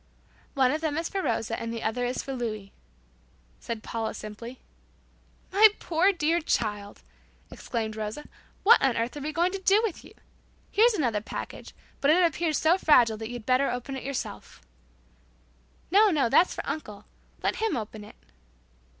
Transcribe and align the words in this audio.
"One 0.55 0.71
of 0.71 0.81
them 0.81 0.97
is 0.97 1.09
for 1.09 1.21
Rosa 1.21 1.59
and 1.59 1.71
the 1.71 1.83
other 1.83 2.03
is 2.05 2.23
for 2.23 2.33
Louis," 2.33 2.73
said 3.59 3.83
Paula 3.83 4.15
simply. 4.15 4.59
"My 5.51 5.67
poor 5.77 6.11
dear 6.11 6.41
child," 6.41 7.03
exclaimed 7.51 7.95
Rosa. 7.95 8.25
"What 8.63 8.81
on 8.81 8.97
earth 8.97 9.15
are 9.15 9.19
we 9.21 9.31
going 9.31 9.51
to 9.51 9.59
do 9.59 9.79
with 9.83 10.03
you! 10.03 10.15
Here's 10.71 10.95
another 10.95 11.21
package, 11.21 11.75
but 11.99 12.09
it 12.09 12.23
appears 12.23 12.57
so 12.57 12.79
fragile 12.79 13.17
that 13.17 13.29
you'd 13.29 13.45
better 13.45 13.69
open 13.69 13.95
it 13.95 14.01
yourself." 14.03 14.59
"No, 15.91 16.09
no; 16.09 16.29
that's 16.29 16.55
for 16.55 16.65
uncle. 16.67 17.05
Let 17.43 17.57
him 17.57 17.77
open 17.77 18.03
it." 18.03 18.15